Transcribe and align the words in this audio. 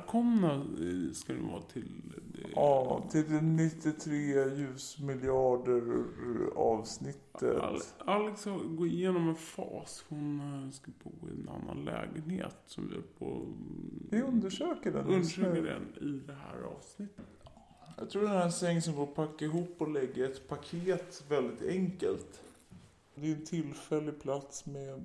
välkomna 0.00 0.54
eh, 0.54 1.12
ska 1.12 1.32
ni 1.32 1.50
vara 1.52 1.62
till 1.62 2.02
det. 2.34 2.48
Ja, 2.54 3.04
till 3.10 3.24
det 3.32 3.40
93 3.40 4.14
ljusmiljarder 4.56 6.04
avsnittet. 6.56 7.42
Al- 7.60 7.80
Alex 7.98 8.44
har 8.44 8.58
gått 8.58 8.86
igenom 8.86 9.28
en 9.28 9.34
fas. 9.34 10.04
Hon 10.08 10.40
eh, 10.64 10.70
ska 10.70 10.90
bo 11.04 11.28
i 11.28 11.30
en 11.32 11.48
annan 11.48 11.84
lägenhet 11.84 12.56
som 12.66 12.88
vi 12.88 12.96
är 12.96 13.02
på 13.18 13.46
Vi 14.10 14.22
undersöker 14.22 14.92
den. 14.92 15.06
undersöker 15.06 15.62
den 15.62 16.08
i 16.08 16.26
det 16.26 16.32
här 16.34 16.62
avsnittet. 16.76 17.24
Jag 17.98 18.10
tror 18.10 18.22
den 18.22 18.30
här 18.36 18.50
säng 18.50 18.82
som 18.82 18.94
går 18.94 19.02
att 19.02 19.14
packa 19.14 19.44
ihop 19.44 19.74
och 19.78 19.90
lägga 19.90 20.24
ett 20.26 20.48
paket 20.48 21.24
väldigt 21.28 21.68
enkelt. 21.68 22.42
Det 23.14 23.26
är 23.30 23.34
en 23.34 23.44
tillfällig 23.44 24.20
plats 24.22 24.66
med... 24.66 25.02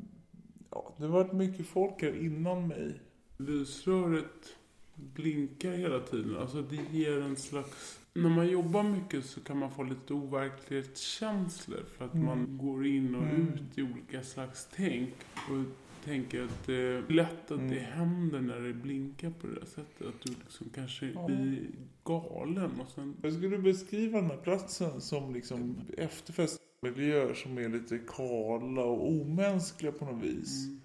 Ja, 0.72 0.94
det 0.98 1.04
har 1.06 1.12
varit 1.12 1.34
mycket 1.34 1.66
folk 1.68 2.02
här 2.02 2.24
innan 2.26 2.68
mig. 2.68 3.02
Lysröret 3.38 4.56
blinkar 4.96 5.72
hela 5.72 6.00
tiden. 6.00 6.38
Alltså 6.38 6.62
det 6.62 6.98
ger 6.98 7.22
en 7.22 7.36
slags... 7.36 8.00
När 8.14 8.30
man 8.30 8.48
jobbar 8.48 8.84
mycket 8.84 9.26
så 9.26 9.40
kan 9.42 9.58
man 9.58 9.72
få 9.72 9.84
lite 9.84 10.14
overklighetskänslor. 10.14 11.84
För 11.98 12.06
att 12.06 12.14
Mm. 12.14 12.26
man 12.26 12.58
går 12.58 12.86
in 12.88 13.16
och 13.16 13.24
Mm. 13.24 13.42
ut 13.54 13.78
i 13.78 13.82
olika 13.82 14.24
slags 14.24 14.68
tänk. 14.76 15.14
Och 15.34 15.64
tänker 16.06 16.44
att 16.44 16.66
det 16.66 16.74
är 16.76 17.04
lätt 17.10 17.52
att 17.52 17.60
Mm. 17.60 17.70
det 17.72 17.80
händer 17.80 18.42
när 18.42 18.60
det 18.62 18.74
blinkar 18.74 19.30
på 19.30 19.48
det 19.48 19.54
där 19.56 19.66
sättet. 19.66 20.08
Att 20.08 20.22
du 20.22 20.34
liksom 20.44 20.70
kanske 20.76 21.06
Ja. 21.14 21.26
blir 21.28 21.68
galen. 22.04 22.72
Och 22.80 22.90
sen, 22.96 23.16
Jag 23.22 23.34
skulle 23.34 23.58
beskriva 23.58 24.22
den 24.22 24.30
här 24.30 24.38
platsen 24.38 25.02
som 25.02 25.34
liksom 25.34 25.78
efterfestmiljöer 25.98 27.34
som 27.34 27.58
är 27.58 27.70
lite 27.70 27.98
kala 28.08 28.84
och 28.84 29.12
omänskliga 29.22 29.92
på 29.92 30.06
något 30.06 30.24
vis. 30.24 30.66
mm. 30.68 30.82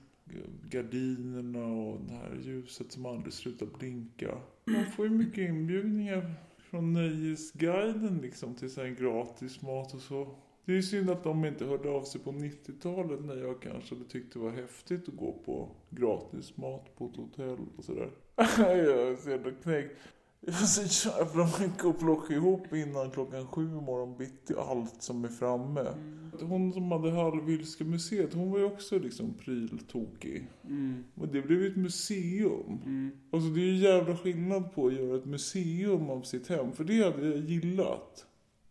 Gardinerna 0.71 1.67
och 1.67 2.01
det 2.01 2.13
här 2.13 2.39
ljuset 2.43 2.93
som 2.93 3.07
aldrig 3.07 3.33
slutar 3.33 3.67
blinka. 3.79 4.39
Man 4.65 4.87
får 4.87 5.07
ju 5.07 5.11
mycket 5.11 5.49
inbjudningar 5.49 6.35
från 6.59 6.93
Nöjesguiden 6.93 8.19
liksom 8.23 8.55
till 8.55 8.71
så 8.71 8.81
här 8.81 8.89
gratis 8.89 9.63
mat 9.63 9.95
och 9.95 10.01
så. 10.01 10.37
Det 10.65 10.73
är 10.73 10.77
ju 10.77 10.83
synd 10.83 11.11
att 11.11 11.25
de 11.25 11.45
inte 11.45 11.65
hörde 11.65 11.91
av 11.91 12.03
sig 12.03 12.21
på 12.21 12.33
90-talet 12.33 13.25
när 13.25 13.37
jag 13.37 13.63
kanske 13.63 13.95
hade 13.95 14.09
tyckt 14.09 14.33
det 14.33 14.39
var 14.39 14.51
häftigt 14.51 15.09
att 15.09 15.17
gå 15.17 15.33
på 15.33 15.69
gratis 15.91 16.57
mat 16.57 16.97
på 16.97 17.07
ett 17.07 17.17
hotell 17.17 17.59
och 17.77 17.85
sådär. 17.85 18.11
jag 18.59 18.79
är 18.79 19.17
så 19.17 19.31
jävla 19.31 19.51
knäckt. 19.51 19.97
Jag 20.41 20.55
så 20.69 21.09
jävla 21.09 21.45
mycket 21.61 21.85
att 21.85 21.99
plocka 21.99 22.35
ihop 22.35 22.75
innan 22.75 23.11
klockan 23.11 23.47
sju 23.47 23.63
imorgon 23.63 24.17
bitti. 24.19 24.55
Allt 24.59 25.03
som 25.03 25.25
är 25.25 25.29
framme. 25.29 25.81
Mm. 25.81 26.31
Hon 26.41 26.73
som 26.73 26.93
hade 26.93 27.11
Hallwylska 27.11 27.85
museet, 27.85 28.35
hon 28.35 28.51
var 28.51 28.59
ju 28.59 28.65
också 28.65 28.99
liksom 28.99 29.35
pryltokig. 29.35 30.49
Mm. 30.65 31.05
Det 31.15 31.43
blev 31.43 31.63
ju 31.63 31.67
ett 31.67 31.77
museum. 31.77 32.79
Mm. 32.85 33.11
Alltså 33.31 33.49
det 33.49 33.61
är 33.61 33.65
ju 33.65 33.77
jävla 33.77 34.17
skillnad 34.17 34.75
på 34.75 34.87
att 34.87 34.93
göra 34.93 35.17
ett 35.17 35.25
museum 35.25 36.11
av 36.11 36.23
sitt 36.23 36.49
hem. 36.49 36.73
För 36.73 36.85
det 36.85 37.05
hade 37.05 37.27
jag 37.29 37.39
gillat. 37.39 38.27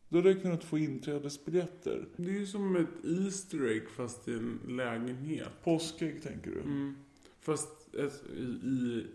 Då 0.09 0.17
hade 0.17 0.31
jag 0.31 0.41
kunnat 0.41 0.63
få 0.63 0.77
inträdesbiljetter. 0.77 2.07
Det 2.17 2.29
är 2.29 2.39
ju 2.39 2.45
som 2.45 2.75
ett 2.75 3.05
Easter 3.05 3.71
egg 3.71 3.89
fast 3.89 4.27
i 4.27 4.33
en 4.33 4.59
lägenhet. 4.67 5.49
Påskägg 5.63 6.23
tänker 6.23 6.51
du? 6.51 6.61
Mm. 6.61 6.95
Fast 7.39 7.78
i, 7.93 8.41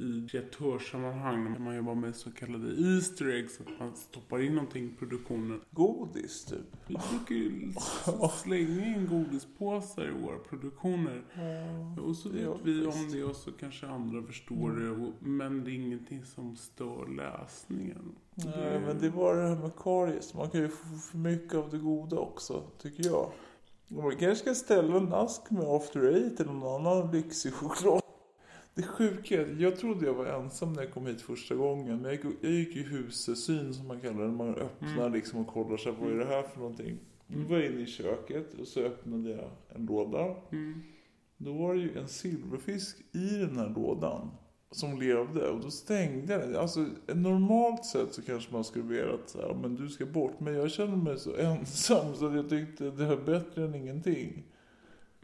i, 0.05 0.29
kreatörssammanhang 0.31 1.53
när 1.53 1.59
man 1.59 1.77
jobbar 1.77 1.95
med 1.95 2.17
så 2.17 2.31
kallade 2.31 2.69
Easter 2.69 3.29
eggs. 3.29 3.61
Att 3.61 3.81
man 3.81 3.97
stoppar 3.97 4.43
in 4.43 4.55
någonting 4.55 4.85
i 4.85 4.99
produktionen. 4.99 5.61
Godis 5.71 6.45
typ. 6.45 6.77
Vi 6.87 6.97
brukar 7.11 7.35
ju 7.35 7.73
slänga 8.43 8.87
in 8.87 9.07
godispåsar 9.07 10.09
i 10.09 10.23
våra 10.23 10.39
produktioner. 10.39 11.23
Och 12.03 12.17
så 12.17 12.29
det 12.29 12.35
vet 12.35 12.61
är 12.61 12.65
vi 12.65 12.87
om 12.87 13.09
det 13.13 13.25
och 13.25 13.37
så 13.37 13.53
kanske 13.53 13.87
andra 13.87 14.23
förstår 14.23 14.71
det. 14.71 14.91
Och, 14.91 15.13
men 15.19 15.65
det 15.65 15.71
är 15.71 15.75
ingenting 15.75 16.25
som 16.25 16.57
stör 16.57 17.07
läsningen. 17.17 18.15
Nej 18.35 18.81
men 18.81 18.99
det 18.99 19.09
var 19.09 19.37
det 19.37 19.49
här 19.49 19.57
med 19.57 19.77
karies. 19.77 20.35
Man 20.35 20.51
kan 20.51 20.61
ju 20.61 20.69
få 20.69 20.97
för 20.97 21.19
mycket 21.19 21.55
av 21.55 21.71
det 21.71 21.79
goda 21.79 22.17
också, 22.17 22.63
tycker 22.79 23.05
jag. 23.05 23.33
Man 23.89 24.17
kanske 24.17 24.37
ska 24.37 24.55
ställa 24.55 24.97
en 24.97 25.13
ask 25.13 25.51
med 25.51 25.65
After 25.65 26.03
Eight 26.03 26.41
eller 26.41 26.53
någon 26.53 26.87
annan 26.87 27.11
lyxig 27.11 27.53
choklad. 27.53 28.04
Det 28.75 28.83
sjuka 28.83 29.41
är 29.43 29.53
att 29.53 29.61
jag 29.61 29.77
trodde 29.77 30.07
jag 30.07 30.15
var 30.15 30.27
ensam 30.27 30.73
när 30.73 30.83
jag 30.83 30.93
kom 30.93 31.07
hit 31.07 31.21
första 31.21 31.55
gången. 31.55 31.97
Men 31.97 32.05
jag 32.05 32.13
gick, 32.13 32.25
jag 32.41 32.53
gick 32.53 32.77
i 32.77 32.83
husesyn 32.83 33.75
som 33.75 33.89
man 33.89 34.01
kallar 34.01 34.25
det. 34.25 34.33
Man 34.33 34.55
öppnar 34.55 34.99
Mm. 35.07 35.13
liksom 35.13 35.41
och 35.41 35.47
kollar 35.47 35.77
sig. 35.77 35.93
Vad 36.01 36.11
är 36.13 36.17
det 36.17 36.25
här 36.25 36.43
för 36.43 36.59
någonting? 36.59 36.99
Då 37.27 37.49
var 37.49 37.57
jag 37.59 37.67
inne 37.67 37.81
i 37.81 37.87
köket 37.87 38.55
och 38.55 38.69
så 38.69 38.81
öppnade 38.81 39.31
jag 39.31 39.51
en 39.69 39.87
låda. 39.87 40.35
Mm. 40.53 40.83
Då 41.37 41.53
var 41.53 41.75
det 41.75 41.81
ju 41.81 41.99
en 41.99 42.09
silverfisk 42.09 42.97
i 43.13 43.29
den 43.39 43.57
här 43.59 43.69
lådan. 43.77 44.31
Som 44.71 45.01
levde 45.01 45.49
och 45.49 45.61
då 45.61 45.71
stängde 45.71 46.33
jag 46.33 46.43
den. 46.43 46.57
Alltså 46.57 46.87
normalt 47.15 47.85
sett 47.85 48.15
så 48.15 48.23
kanske 48.23 48.53
man 48.53 48.65
skulle 48.65 48.85
vilja 48.85 49.15
att 49.15 49.29
så 49.29 49.41
här, 49.43 49.55
men 49.55 49.75
du 49.75 49.89
ska 49.89 50.07
bort. 50.07 50.41
Men 50.41 50.55
jag 50.55 50.71
känner 50.71 50.97
mig 50.97 51.19
så 51.19 51.37
ensam 51.39 52.15
så 52.15 52.27
att 52.27 52.35
jag 52.35 52.49
tyckte 52.49 52.85
det 52.85 53.07
var 53.07 53.17
bättre 53.17 53.65
än 53.65 53.75
ingenting. 53.75 54.43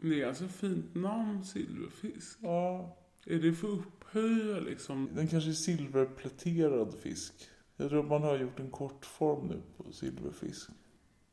Det 0.01 0.21
är 0.21 0.27
alltså 0.27 0.47
fint 0.47 0.95
namn, 0.95 1.43
silverfisk. 1.45 2.37
Ja, 2.41 2.97
Är 3.25 3.39
det 3.39 3.53
för 3.53 3.67
upphöja 3.67 4.59
liksom? 4.59 5.09
den 5.15 5.27
kanske 5.27 5.49
är 5.49 5.53
silverpläterad 5.53 6.93
fisk. 6.93 7.33
Jag 7.77 7.89
tror 7.89 8.03
man 8.03 8.23
har 8.23 8.37
gjort 8.37 8.59
en 8.59 8.71
kortform 8.71 9.47
nu 9.47 9.61
på 9.77 9.91
silverfisk. 9.91 10.69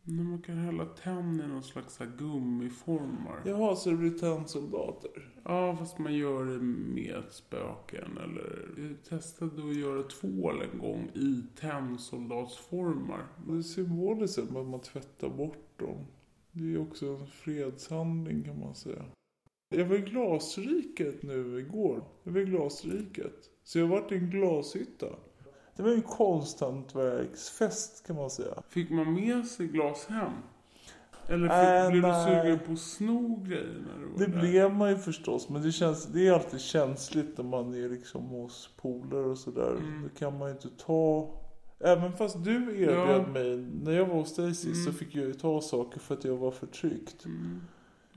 När 0.03 0.25
man 0.25 0.43
kan 0.43 0.57
hälla 0.57 0.85
tenn 0.85 1.41
i 1.41 1.47
någon 1.47 1.63
slags 1.63 1.99
gummiformar. 2.19 3.43
Ja. 3.45 3.51
Jaha, 3.51 3.77
så 3.77 3.91
det 3.91 3.97
blir 3.97 4.19
tennsoldater. 4.19 5.33
fast 5.79 5.99
man 5.99 6.15
gör 6.15 6.45
det 6.45 6.59
med 6.59 7.23
spöken. 7.31 8.19
Eller 8.19 8.69
jag 8.77 9.05
testade 9.09 9.69
att 9.71 9.77
göra 9.77 10.03
tvål 10.03 10.63
en 10.73 10.79
gång 10.79 11.11
i 11.15 11.43
tennsoldatsformar. 11.61 13.27
Det 13.47 13.59
är 13.59 13.63
symboliskt 13.63 14.39
att 14.39 14.53
man 14.53 14.81
tvättar 14.81 15.29
bort 15.29 15.79
dem. 15.79 16.07
Det 16.53 16.75
är 16.75 16.79
också 16.79 17.07
en 17.07 17.27
fredshandling 17.27 18.43
kan 18.43 18.61
man 18.61 18.75
säga. 18.75 19.05
Jag 19.69 19.85
var 19.85 19.97
i 19.97 20.01
Glasriket 20.01 21.23
nu 21.23 21.59
igår. 21.59 22.05
Jag 22.23 22.33
var 22.33 22.41
i 22.41 22.45
Glasriket. 22.45 23.51
Så 23.65 23.79
jag 23.79 23.87
varit 23.87 24.13
i 24.13 24.15
en 24.15 24.31
glashytta. 24.31 25.07
Det 25.77 25.83
var 25.83 25.91
en 25.91 26.03
konsthantverksfest 26.03 28.07
kan 28.07 28.17
man 28.17 28.31
säga. 28.31 28.63
Fick 28.69 28.91
man 28.91 29.15
med 29.15 29.47
sig 29.47 29.67
glas 29.67 30.07
hem? 30.07 30.33
Eller 31.29 31.49
fick, 31.49 31.85
Äh, 31.87 31.91
blev 31.91 32.03
du 32.03 32.09
nej. 32.09 32.43
sugen 32.43 32.59
på 32.67 32.73
att 32.73 32.79
sno 32.79 33.37
grejer 33.45 33.85
när 33.89 33.99
du 34.01 34.07
var 34.13 34.19
Det 34.19 34.27
där? 34.27 34.41
blev 34.41 34.75
man 34.75 34.91
ju 34.91 34.97
förstås. 34.97 35.49
Men 35.49 35.63
det, 35.63 35.73
känns, 35.73 36.07
det 36.07 36.27
är 36.27 36.33
alltid 36.33 36.61
känsligt 36.61 37.37
när 37.39 37.45
man 37.45 37.75
är 37.75 37.89
liksom 37.89 38.23
hos 38.25 38.71
polare 38.77 39.25
och 39.27 39.39
sådär. 39.39 39.71
Mm. 39.71 40.03
Då 40.03 40.09
kan 40.19 40.39
man 40.39 40.49
ju 40.49 40.55
inte 40.55 40.69
ta... 40.85 41.31
Även 41.81 42.13
fast 42.13 42.45
du 42.45 42.83
erbjöd 42.83 43.25
Ja. 43.27 43.33
mig. 43.33 43.57
När 43.83 43.93
jag 43.93 44.07
var 44.07 44.15
hos 44.15 44.35
dig 44.37 44.55
sist 44.55 44.75
så 44.85 44.91
Mm. 44.91 44.95
fick 44.95 45.15
jag 45.15 45.25
ju 45.27 45.35
ta 45.35 45.61
saker 45.61 46.01
för 46.01 46.15
att 46.15 46.25
jag 46.25 46.37
var 46.37 46.51
förtryckt. 46.51 47.25
Mm, 47.25 47.61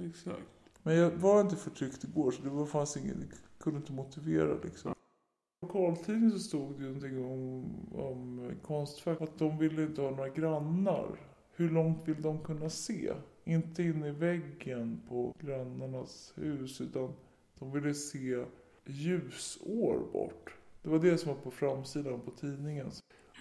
exakt. 0.10 0.38
Men 0.84 0.96
jag 0.96 1.12
var 1.12 1.42
inte 1.42 1.56
förtryckt 1.56 2.04
igår 2.04 2.32
så 2.32 2.42
det 2.42 2.50
var 2.50 2.66
fanns 2.66 2.98
ingen, 2.98 3.28
jag 3.30 3.64
kunde 3.64 3.80
inte 3.80 3.94
motivera 3.94 4.58
liksom. 4.64 4.92
I 4.92 5.66
lokaltidningen 5.66 6.32
så 6.32 6.40
stod 6.40 6.78
det 6.78 6.84
ju 6.84 6.94
någonting 6.94 7.26
om, 7.26 7.66
om 7.96 8.52
Konstfack. 8.62 9.22
Att 9.22 9.40
de 9.40 9.58
ville 9.58 9.84
inte 9.84 10.02
ha 10.02 10.10
några 10.10 10.30
grannar. 10.30 11.20
Hur 11.56 11.70
långt 11.70 12.08
vill 12.08 12.22
de 12.22 12.40
kunna 12.40 12.70
se? 12.70 13.14
Inte 13.44 13.84
in 13.84 14.04
i 14.04 14.12
väggen 14.12 15.02
på 15.08 15.36
grannarnas 15.40 16.34
hus 16.36 16.82
utan 16.82 17.14
de 17.60 17.72
ville 17.72 17.94
se 17.94 18.46
ljusår 18.86 20.12
bort. 20.14 20.56
Det 20.82 20.90
var 20.90 21.00
det 21.00 21.18
som 21.18 21.34
var 21.34 21.42
på 21.42 21.52
framsidan 21.52 22.20
på 22.20 22.32
tidningen. 22.32 22.92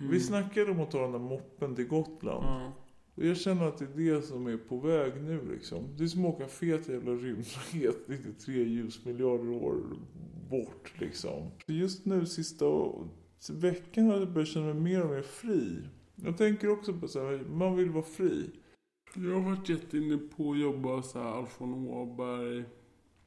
Mm. 0.00 0.12
Vi 0.12 0.20
snackade 0.20 0.70
om 0.70 0.80
att 0.80 0.90
ta 0.90 1.02
den 1.02 1.12
där 1.12 1.18
moppen 1.18 1.76
till 1.76 1.88
Gotland. 1.88 2.44
Ja. 2.44 2.72
Och 3.14 3.24
jag 3.24 3.36
känner 3.36 3.68
att 3.68 3.78
det 3.78 3.84
är 3.84 4.14
det 4.14 4.22
som 4.22 4.46
är 4.46 4.56
på 4.56 4.76
väg 4.76 5.12
nu 5.22 5.40
liksom. 5.52 5.88
Det 5.96 6.04
är 6.04 6.08
som 6.08 6.24
att 6.24 6.34
åka 6.34 6.46
fet 6.46 6.88
jävla 6.88 7.12
rymdraket 7.12 8.08
93 8.08 8.54
ljusmiljarder 8.54 9.50
år 9.50 9.76
bort 10.50 10.92
liksom. 10.98 11.50
Just 11.66 12.06
nu 12.06 12.26
sista 12.26 12.64
veckan 13.50 14.06
har 14.06 14.18
jag 14.18 14.32
börjat 14.32 14.48
känna 14.48 14.66
mig 14.66 14.74
mer 14.74 15.02
och 15.02 15.10
mer 15.10 15.22
fri. 15.22 15.78
Jag 16.14 16.38
tänker 16.38 16.70
också 16.70 16.92
på 16.92 17.08
så 17.08 17.26
här, 17.26 17.44
man 17.52 17.76
vill 17.76 17.90
vara 17.90 18.04
fri. 18.04 18.50
Jag 19.14 19.40
har 19.40 19.40
varit 19.40 19.68
jätteinne 19.68 20.18
på 20.36 20.52
att 20.52 20.58
jobba 20.58 21.02
så 21.02 21.18
här 21.18 21.26
Alfon 21.26 21.74
Åberg. 21.74 22.64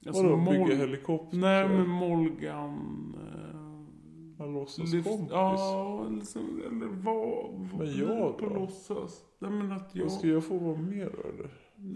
Alltså 0.05 0.23
Vadå, 0.23 0.51
bygga 0.51 0.75
helikopter? 0.75 1.37
Nej 1.37 1.69
men 1.69 1.87
Molgan. 1.87 3.15
Eh, 4.43 4.49
Man 4.49 4.53
låtsas 4.59 4.93
lyft- 4.93 5.03
kompis. 5.09 5.31
Ja, 5.31 6.07
liksom, 6.11 6.61
eller 6.67 6.87
vad? 6.87 7.69
vad 7.71 7.87
Men 7.87 7.97
jag 7.99 8.37
på 8.37 8.45
då? 8.49 8.53
låtsas. 8.55 9.21
Nej 9.39 9.51
men 9.51 9.71
att 9.71 9.89
jag. 9.95 10.11
Ska 10.11 10.27
jag 10.27 10.43
få 10.43 10.57
vara 10.57 10.77
med 10.77 11.07
då 11.13 11.29
eller? 11.29 11.49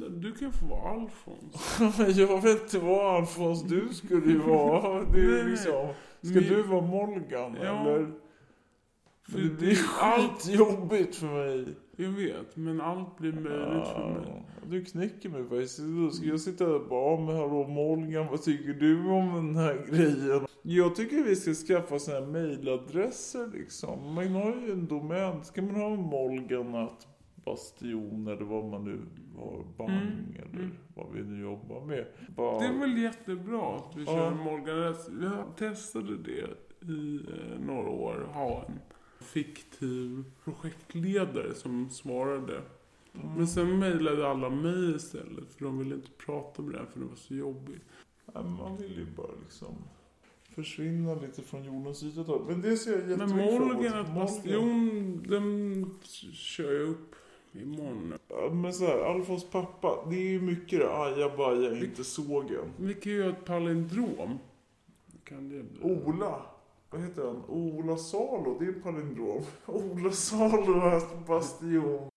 Du 0.09 0.31
kan 0.31 0.51
få 0.53 0.65
vara 0.65 0.89
Alfons. 0.91 1.79
Men 1.97 2.13
jag 2.13 2.41
vet 2.41 2.61
inte 2.61 2.79
vad 2.79 3.15
Alfons 3.15 3.63
du 3.63 3.89
skulle 3.93 4.31
ju 4.31 4.37
vara. 4.39 5.03
Det 5.03 5.19
är 5.21 5.43
Nej, 5.43 5.43
liksom. 5.51 5.87
Ska 6.21 6.33
Men- 6.33 6.43
du 6.43 6.63
vara 6.63 6.81
Molgan 6.81 7.57
Ja. 7.61 7.67
eller? 7.67 8.11
För 9.29 9.39
det 9.39 9.49
blir 9.49 9.77
allt- 10.01 10.41
skitjobbigt 10.41 11.15
för 11.15 11.27
mig. 11.27 11.67
Jag 11.99 12.09
vet, 12.09 12.55
men 12.55 12.81
allt 12.81 13.17
blir 13.17 13.31
möjligt 13.31 13.87
för 13.87 14.09
mig. 14.13 14.23
Ja, 14.27 14.67
du 14.69 14.85
knäcker 14.85 15.29
mig 15.29 15.43
faktiskt. 15.43 15.79
Då 15.79 16.09
ska 16.09 16.25
jag 16.27 16.39
sitta 16.39 16.65
där 16.65 16.75
och 16.81 16.89
bara, 16.89 17.17
men 17.19 17.35
hallå 17.35 17.67
Morgan, 17.67 18.27
vad 18.27 18.41
tycker 18.43 18.73
du 18.73 19.09
om 19.09 19.35
den 19.35 19.55
här 19.55 19.85
grejen? 19.89 20.47
Jag 20.61 20.95
tycker 20.95 21.23
vi 21.23 21.35
ska 21.35 21.53
skaffa 21.53 21.99
sådana 21.99 22.25
här 22.25 22.31
mejladresser 22.31 23.47
liksom. 23.53 24.13
Man 24.13 24.27
har 24.31 24.55
ju 24.65 24.71
en 24.71 24.87
domän. 24.87 25.43
Ska 25.43 25.61
man 25.61 25.75
ha 25.75 25.89
Molganat 25.95 27.07
bastion 27.45 28.27
eller 28.27 28.43
vad 28.45 28.65
man 28.65 28.83
nu 28.83 28.99
har, 29.37 29.63
bang 29.77 29.89
Mm, 29.91 30.35
eller 30.35 30.59
mm. 30.63 30.71
vad 30.95 31.11
vi 31.13 31.23
nu 31.23 31.41
jobbar 31.41 31.81
med. 31.85 32.05
Bara, 32.35 32.59
Det 32.59 32.65
är 32.65 32.79
väl 32.79 32.97
jättebra 32.97 33.75
att 33.75 33.95
vi 33.97 34.03
Ja. 34.03 34.11
kör 34.11 34.31
Morgan 34.31 34.75
Rest. 34.77 35.09
Jag 35.21 35.57
testade 35.57 36.17
det 36.17 36.47
i 36.93 37.15
eh, 37.15 37.65
några 37.65 37.89
år. 37.89 38.29
Ha 38.33 38.65
en 38.67 38.73
fiktiv 39.19 40.23
projektledare 40.43 41.53
som 41.53 41.89
svarade. 41.89 42.61
Mm. 43.13 43.33
Men 43.37 43.47
sen 43.47 43.79
mejlade 43.79 44.29
alla 44.29 44.49
mig 44.49 44.95
istället 44.95 45.53
för 45.53 45.65
de 45.65 45.77
ville 45.77 45.95
inte 45.95 46.11
prata 46.25 46.61
med 46.61 46.73
det 46.73 46.79
här 46.79 46.85
för 46.85 46.99
det 46.99 47.05
var 47.05 47.15
så 47.15 47.35
jobbigt. 47.35 47.81
Ja, 48.33 48.43
man 48.43 48.77
vill 48.77 48.97
ju 48.97 49.05
bara 49.15 49.31
liksom 49.43 49.75
försvinna 50.55 51.15
lite 51.15 51.41
från 51.41 51.63
jordens 51.63 52.03
yta. 52.03 52.23
då. 52.23 52.45
Men 52.47 52.61
det 52.61 52.77
ser 52.77 52.91
jag 52.91 53.19
Men 53.19 53.37
jättemycket 53.37 53.93
att 53.93 54.13
Molgan. 54.13 54.15
Bastion, 54.15 55.25
den 55.27 55.91
kör 56.33 56.73
jag 56.73 56.89
upp 56.89 57.15
imorgon. 57.51 58.13
Ja, 58.27 58.49
men 58.53 58.73
så 58.73 58.85
här, 58.85 58.99
Alfons 58.99 59.49
pappa, 59.49 60.05
det 60.09 60.15
är 60.15 60.29
ju 60.29 60.41
mycket 60.41 60.79
det 60.79 60.97
ajabaja 60.97 61.83
inte 61.83 62.03
sågen. 62.03 62.73
Vi 62.77 62.93
kan 62.93 63.11
ju 63.11 63.17
göra 63.17 63.29
ett 63.29 63.45
palindrom. 63.45 64.39
Kan 65.23 65.49
det 65.49 65.63
bli? 65.63 65.81
Ola, 65.81 66.41
vad 66.97 67.05
heter 67.05 67.25
han? 67.25 67.43
Ola 67.47 67.97
Salo, 67.97 68.57
det 68.59 68.65
är 68.65 68.69
en 68.69 68.81
palindrom. 68.81 69.43
Ola 69.65 70.11
Salo, 70.11 71.01
bastion. 71.27 72.09